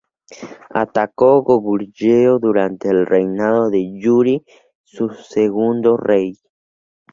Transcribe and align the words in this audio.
Atacó 0.73 1.43
Goguryeo 1.43 2.39
durante 2.39 2.89
el 2.89 3.05
reinado 3.05 3.69
de 3.69 3.87
Yuri, 3.99 4.43
su 4.83 5.09
segundo 5.09 5.95
rey. 5.95 6.39